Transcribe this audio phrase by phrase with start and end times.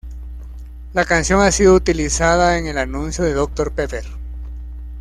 [0.93, 3.71] La canción ha sido utilizada en un anuncio de Dr.
[3.71, 4.03] Pepper.